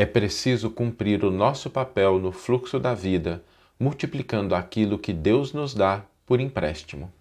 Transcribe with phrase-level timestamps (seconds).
[0.00, 3.44] É preciso cumprir o nosso papel no fluxo da vida,
[3.78, 7.12] multiplicando aquilo que Deus nos dá por empréstimo.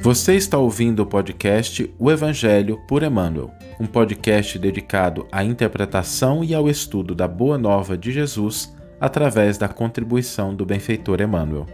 [0.00, 6.52] Você está ouvindo o podcast O Evangelho por Emmanuel, um podcast dedicado à interpretação e
[6.52, 11.64] ao estudo da Boa Nova de Jesus através da contribuição do benfeitor Emmanuel.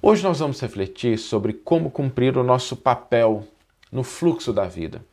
[0.00, 3.44] Hoje nós vamos refletir sobre como cumprir o nosso papel
[3.90, 5.04] no fluxo da vida.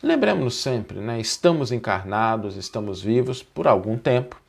[0.00, 1.18] Lembremos-nos sempre, né?
[1.20, 4.40] Estamos encarnados, estamos vivos por algum tempo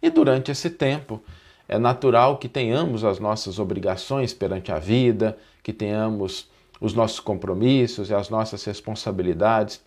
[0.00, 1.22] e durante esse tempo
[1.68, 6.48] é natural que tenhamos as nossas obrigações perante a vida, que tenhamos
[6.80, 9.82] os nossos compromissos e as nossas responsabilidades.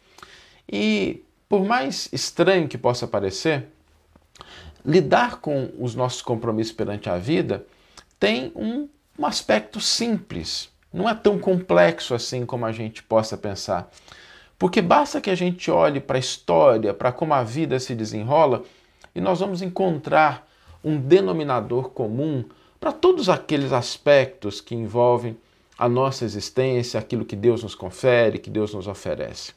[0.72, 3.66] E por mais estranho que possa parecer,
[4.86, 7.66] lidar com os nossos compromissos perante a vida
[8.20, 8.88] tem um
[9.20, 13.92] um aspecto simples, não é tão complexo assim como a gente possa pensar.
[14.58, 18.64] Porque basta que a gente olhe para a história, para como a vida se desenrola,
[19.14, 20.48] e nós vamos encontrar
[20.82, 22.46] um denominador comum
[22.80, 25.38] para todos aqueles aspectos que envolvem
[25.78, 29.54] a nossa existência, aquilo que Deus nos confere, que Deus nos oferece.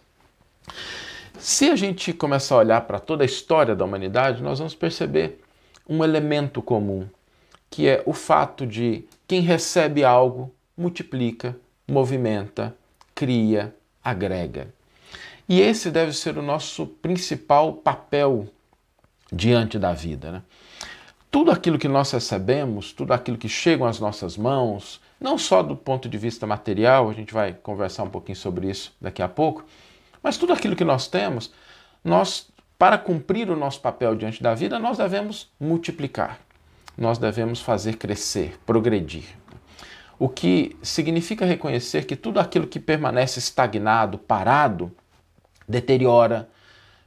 [1.39, 5.41] Se a gente começar a olhar para toda a história da humanidade, nós vamos perceber
[5.89, 7.07] um elemento comum,
[7.73, 11.57] que é o fato de quem recebe algo multiplica,
[11.89, 12.77] movimenta,
[13.15, 14.69] cria, agrega.
[15.49, 18.47] E esse deve ser o nosso principal papel
[19.33, 20.33] diante da vida.
[20.33, 20.43] Né?
[21.31, 25.75] Tudo aquilo que nós recebemos, tudo aquilo que chega às nossas mãos, não só do
[25.75, 29.65] ponto de vista material, a gente vai conversar um pouquinho sobre isso daqui a pouco,
[30.23, 31.51] mas tudo aquilo que nós temos,
[32.05, 36.39] nós, para cumprir o nosso papel diante da vida, nós devemos multiplicar
[36.97, 39.25] nós devemos fazer crescer, progredir.
[40.19, 44.93] O que significa reconhecer que tudo aquilo que permanece estagnado, parado,
[45.69, 46.49] deteriora,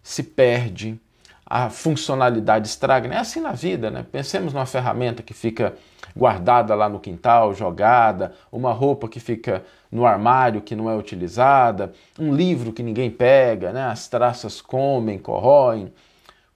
[0.03, 0.99] se perde,
[1.45, 3.07] a funcionalidade estraga.
[3.13, 4.05] É assim na vida, né?
[4.11, 5.75] Pensemos numa ferramenta que fica
[6.15, 11.93] guardada lá no quintal, jogada, uma roupa que fica no armário que não é utilizada,
[12.19, 13.83] um livro que ninguém pega, né?
[13.83, 15.93] As traças comem, corroem.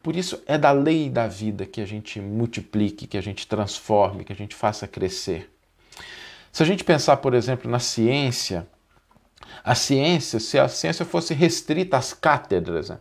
[0.02, 4.24] Por isso, é da lei da vida que a gente multiplique, que a gente transforme,
[4.24, 5.54] que a gente faça crescer.
[6.54, 8.66] Se a gente pensar, por exemplo, na ciência,
[9.64, 13.00] a ciência, se a ciência fosse restrita às cátedras, né?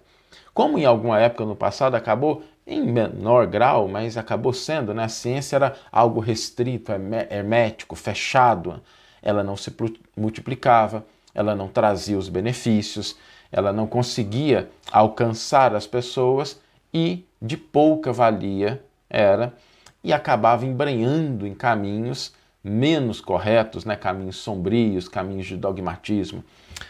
[0.52, 5.04] como em alguma época no passado acabou, em menor grau, mas acabou sendo, né?
[5.04, 6.90] a ciência era algo restrito,
[7.30, 8.82] hermético, fechado,
[9.22, 9.72] ela não se
[10.16, 13.16] multiplicava, ela não trazia os benefícios,
[13.52, 16.60] ela não conseguia alcançar as pessoas
[16.92, 19.54] e de pouca valia era
[20.02, 22.32] e acabava embrenhando em caminhos
[22.62, 26.44] menos corretos, né, caminhos sombrios, caminhos de dogmatismo.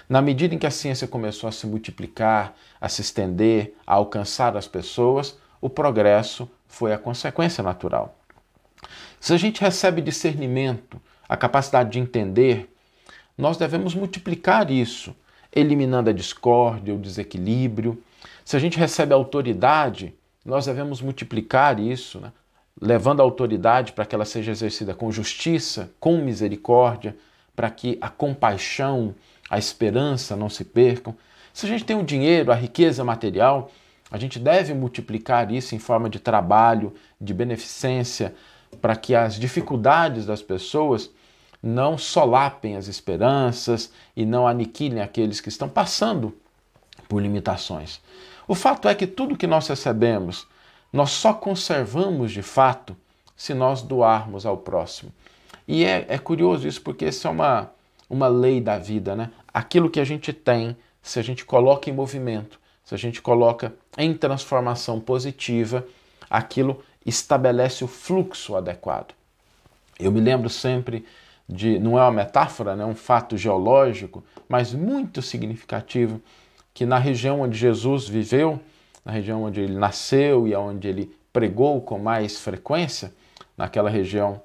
[0.08, 4.56] Na medida em que a ciência começou a se multiplicar, a se estender, a alcançar
[4.56, 8.16] as pessoas, o progresso foi a consequência natural.
[9.20, 12.72] Se a gente recebe discernimento, a capacidade de entender,
[13.36, 15.14] nós devemos multiplicar isso,
[15.52, 18.02] eliminando a discórdia, o desequilíbrio,
[18.48, 22.32] se a gente recebe autoridade, nós devemos multiplicar isso, né?
[22.80, 27.14] levando a autoridade para que ela seja exercida com justiça, com misericórdia,
[27.54, 29.14] para que a compaixão,
[29.50, 31.14] a esperança não se percam.
[31.52, 33.70] Se a gente tem o dinheiro, a riqueza material,
[34.10, 38.34] a gente deve multiplicar isso em forma de trabalho, de beneficência,
[38.80, 41.10] para que as dificuldades das pessoas
[41.62, 46.34] não solapem as esperanças e não aniquilem aqueles que estão passando
[47.06, 48.00] por limitações.
[48.48, 50.46] O fato é que tudo que nós recebemos,
[50.90, 52.96] nós só conservamos de fato
[53.36, 55.12] se nós doarmos ao próximo.
[55.66, 57.70] E é, é curioso isso porque isso é uma,
[58.08, 59.30] uma lei da vida, né?
[59.52, 63.74] Aquilo que a gente tem, se a gente coloca em movimento, se a gente coloca
[63.98, 65.86] em transformação positiva,
[66.30, 69.12] aquilo estabelece o fluxo adequado.
[70.00, 71.04] Eu me lembro sempre
[71.46, 76.18] de, não é uma metáfora, né, um fato geológico, mas muito significativo
[76.78, 78.60] que na região onde Jesus viveu,
[79.04, 83.12] na região onde ele nasceu e onde ele pregou com mais frequência,
[83.56, 84.40] naquela região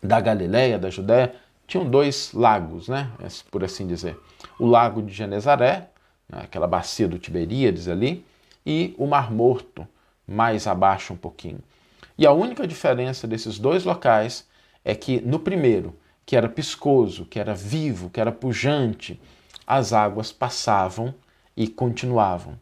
[0.00, 1.34] da Galileia, da Judéia,
[1.66, 3.10] tinham dois lagos, né,
[3.50, 4.16] por assim dizer.
[4.60, 5.90] O lago de Genezaré,
[6.28, 8.24] né, aquela bacia do Tiberíades ali,
[8.64, 9.84] e o Mar Morto,
[10.24, 11.58] mais abaixo um pouquinho.
[12.16, 14.46] E a única diferença desses dois locais
[14.84, 19.20] é que no primeiro, que era piscoso, que era vivo, que era pujante,
[19.66, 21.12] as águas passavam
[21.56, 22.54] e continuavam.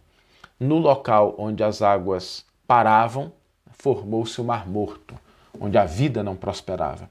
[0.59, 3.33] No local onde as águas paravam,
[3.73, 5.15] formou-se o Mar Morto,
[5.61, 7.11] onde a vida não prosperava.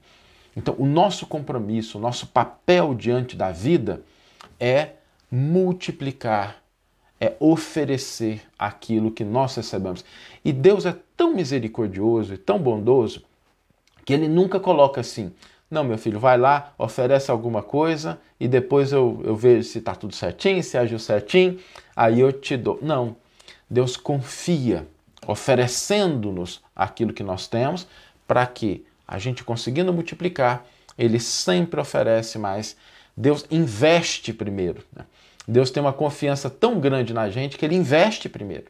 [0.56, 4.02] Então, o nosso compromisso, o nosso papel diante da vida
[4.58, 4.92] é
[5.30, 6.62] multiplicar,
[7.20, 10.04] é oferecer aquilo que nós recebemos.
[10.44, 13.22] E Deus é tão misericordioso e tão bondoso
[14.04, 15.32] que ele nunca coloca assim:
[15.70, 19.94] não, meu filho, vai lá, oferece alguma coisa e depois eu, eu vejo se está
[19.94, 21.58] tudo certinho, se agiu certinho,
[21.96, 22.78] aí eu te dou.
[22.80, 23.16] Não.
[23.68, 24.86] Deus confia,
[25.26, 27.86] oferecendo-nos aquilo que nós temos,
[28.26, 30.64] para que a gente conseguindo multiplicar,
[30.96, 32.76] ele sempre oferece mais.
[33.16, 34.82] Deus investe primeiro.
[34.94, 35.04] Né?
[35.46, 38.66] Deus tem uma confiança tão grande na gente que ele investe primeiro.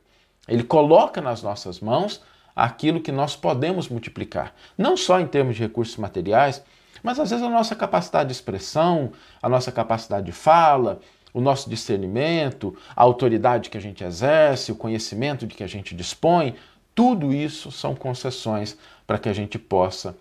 [0.48, 2.22] Ele coloca nas nossas mãos
[2.54, 4.54] aquilo que nós podemos multiplicar.
[4.76, 6.62] Não só em termos de recursos materiais,
[7.04, 9.12] mas às vezes a nossa capacidade de expressão,
[9.42, 11.00] a nossa capacidade de fala,
[11.34, 15.94] o nosso discernimento, a autoridade que a gente exerce, o conhecimento de que a gente
[15.94, 16.54] dispõe,
[16.94, 20.16] tudo isso são concessões para que a gente possa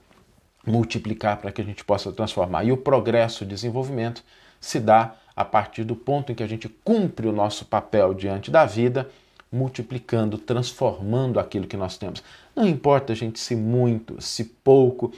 [0.67, 2.65] multiplicar, para que a gente possa transformar.
[2.65, 4.21] E o progresso, o desenvolvimento
[4.59, 8.51] se dá a partir do ponto em que a gente cumpre o nosso papel diante
[8.51, 9.09] da vida,
[9.49, 12.21] multiplicando, transformando aquilo que nós temos.
[12.53, 15.13] Não importa, gente, se muito, se pouco.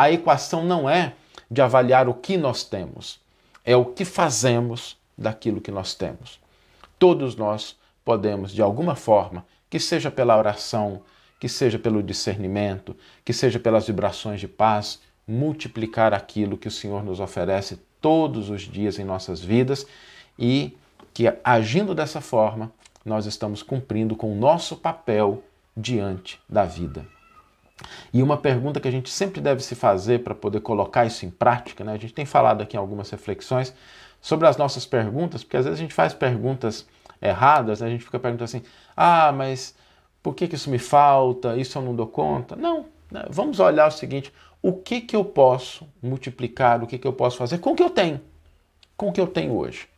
[0.00, 1.12] A equação não é
[1.50, 3.20] de avaliar o que nós temos,
[3.62, 6.40] é o que fazemos daquilo que nós temos.
[6.98, 11.02] Todos nós podemos, de alguma forma, que seja pela oração,
[11.38, 17.04] que seja pelo discernimento, que seja pelas vibrações de paz, multiplicar aquilo que o Senhor
[17.04, 19.86] nos oferece todos os dias em nossas vidas
[20.38, 20.78] e
[21.12, 22.72] que agindo dessa forma,
[23.04, 25.44] nós estamos cumprindo com o nosso papel
[25.76, 27.19] diante da vida.
[28.12, 31.30] E uma pergunta que a gente sempre deve se fazer para poder colocar isso em
[31.30, 31.92] prática, né?
[31.92, 33.74] a gente tem falado aqui em algumas reflexões
[34.20, 36.86] sobre as nossas perguntas, porque às vezes a gente faz perguntas
[37.20, 37.86] erradas, né?
[37.86, 38.62] a gente fica perguntando assim:
[38.96, 39.74] ah, mas
[40.22, 41.56] por que, que isso me falta?
[41.56, 42.56] Isso eu não dou conta?
[42.56, 43.24] Não, né?
[43.30, 44.32] vamos olhar o seguinte:
[44.62, 47.82] o que, que eu posso multiplicar, o que, que eu posso fazer com o que
[47.82, 48.20] eu tenho,
[48.96, 49.88] com o que eu tenho hoje,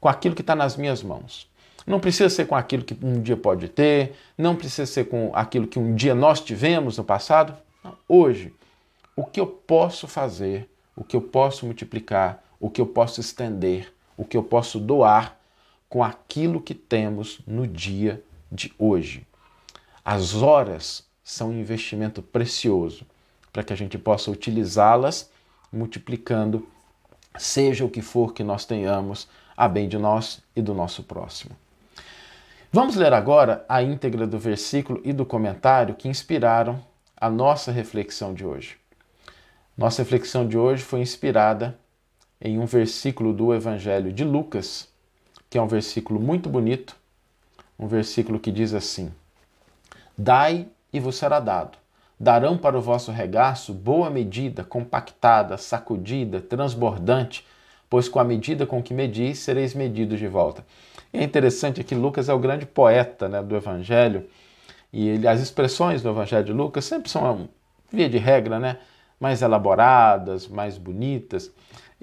[0.00, 1.48] com aquilo que está nas minhas mãos.
[1.86, 5.68] Não precisa ser com aquilo que um dia pode ter, não precisa ser com aquilo
[5.68, 7.56] que um dia nós tivemos no passado.
[8.08, 8.52] Hoje,
[9.14, 13.92] o que eu posso fazer, o que eu posso multiplicar, o que eu posso estender,
[14.16, 15.38] o que eu posso doar
[15.88, 19.24] com aquilo que temos no dia de hoje.
[20.04, 23.06] As horas são um investimento precioso
[23.52, 25.30] para que a gente possa utilizá-las
[25.72, 26.66] multiplicando,
[27.38, 31.56] seja o que for que nós tenhamos, a bem de nós e do nosso próximo.
[32.76, 36.78] Vamos ler agora a íntegra do versículo e do comentário que inspiraram
[37.16, 38.76] a nossa reflexão de hoje.
[39.74, 41.78] Nossa reflexão de hoje foi inspirada
[42.38, 44.90] em um versículo do Evangelho de Lucas,
[45.48, 46.94] que é um versículo muito bonito,
[47.78, 49.10] um versículo que diz assim:
[50.18, 51.78] Dai e vos será dado.
[52.20, 57.42] Darão para o vosso regaço boa medida, compactada, sacudida, transbordante,
[57.88, 60.62] pois com a medida com que medis, sereis medidos de volta.
[61.16, 64.26] É interessante que Lucas é o grande poeta né, do Evangelho,
[64.92, 67.48] e ele, as expressões do Evangelho de Lucas sempre são,
[67.90, 68.76] via de regra, né,
[69.18, 71.50] mais elaboradas, mais bonitas.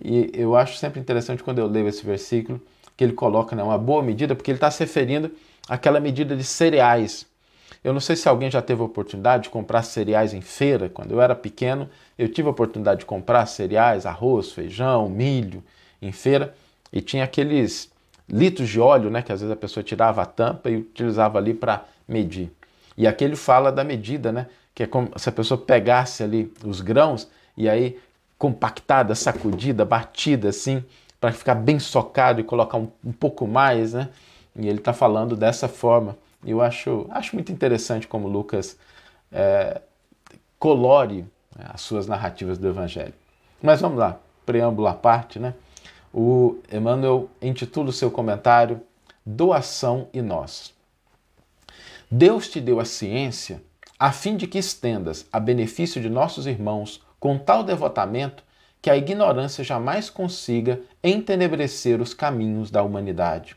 [0.03, 2.59] E eu acho sempre interessante quando eu leio esse versículo,
[2.97, 5.31] que ele coloca né, uma boa medida, porque ele está se referindo
[5.69, 7.27] àquela medida de cereais.
[7.83, 10.89] Eu não sei se alguém já teve a oportunidade de comprar cereais em feira.
[10.89, 11.87] Quando eu era pequeno,
[12.17, 15.63] eu tive a oportunidade de comprar cereais, arroz, feijão, milho
[16.01, 16.55] em feira.
[16.91, 17.92] E tinha aqueles
[18.27, 21.53] litros de óleo, né, que às vezes a pessoa tirava a tampa e utilizava ali
[21.53, 22.51] para medir.
[22.97, 26.51] E aqui ele fala da medida, né, que é como se a pessoa pegasse ali
[26.63, 27.99] os grãos e aí
[28.37, 30.83] compactada, sacudida, batida assim,
[31.19, 34.09] para ficar bem socado e colocar um, um pouco mais, né?
[34.55, 36.17] E ele está falando dessa forma.
[36.43, 38.77] E eu acho, acho muito interessante como Lucas
[39.31, 39.81] é,
[40.59, 41.25] colore
[41.57, 43.13] né, as suas narrativas do Evangelho.
[43.61, 45.53] Mas vamos lá, preâmbulo à parte, né?
[46.13, 48.79] O Emmanuel intitula o seu comentário
[49.25, 50.71] Doação e Nós.
[52.11, 53.63] Deus te deu a ciência
[53.97, 58.43] a fim de que estendas a benefício de nossos irmãos com tal devotamento
[58.79, 63.55] que a ignorância jamais consiga entenebrecer os caminhos da humanidade.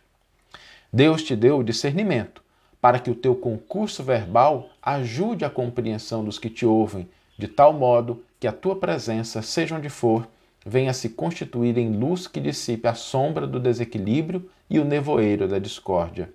[0.91, 2.43] Deus te deu o discernimento
[2.81, 7.73] para que o teu concurso verbal ajude a compreensão dos que te ouvem, de tal
[7.75, 10.27] modo que a tua presença, seja onde for,
[10.69, 15.61] venha se constituir em luz que dissipe a sombra do desequilíbrio e o nevoeiro da
[15.61, 16.29] discórdia.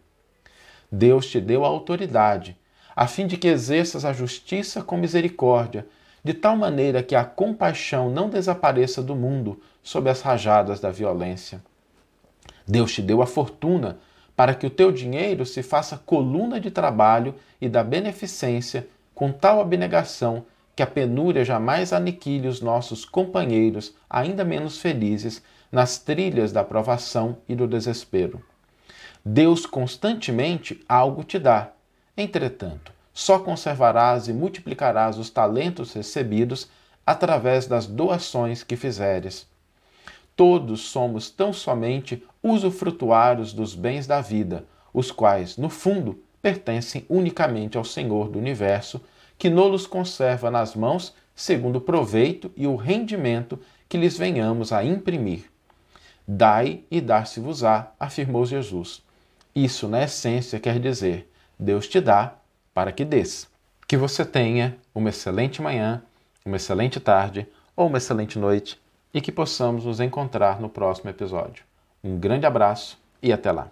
[0.89, 2.57] Deus te deu a autoridade,
[2.95, 5.85] a fim de que exerças a justiça com misericórdia,
[6.23, 11.61] de tal maneira que a compaixão não desapareça do mundo sob as rajadas da violência.
[12.65, 13.97] Deus te deu a fortuna
[14.33, 19.59] para que o teu dinheiro se faça coluna de trabalho e da beneficência com tal
[19.59, 26.63] abnegação que a penúria jamais aniquile os nossos companheiros, ainda menos felizes, nas trilhas da
[26.63, 28.43] provação e do desespero.
[29.23, 31.71] Deus constantemente algo te dá.
[32.17, 36.69] Entretanto, só conservarás e multiplicarás os talentos recebidos
[37.05, 39.47] através das doações que fizeres.
[40.35, 47.77] Todos somos tão somente usufrutuários dos bens da vida, os quais, no fundo, pertencem unicamente
[47.77, 49.01] ao Senhor do universo,
[49.41, 54.85] que nos conserva nas mãos segundo o proveito e o rendimento que lhes venhamos a
[54.85, 55.45] imprimir.
[56.27, 59.01] Dai e dar-se-vos-á, afirmou Jesus.
[59.55, 62.35] Isso, na essência, quer dizer: Deus te dá
[62.71, 63.49] para que dês.
[63.87, 66.03] Que você tenha uma excelente manhã,
[66.45, 68.79] uma excelente tarde ou uma excelente noite
[69.11, 71.63] e que possamos nos encontrar no próximo episódio.
[72.03, 73.71] Um grande abraço e até lá!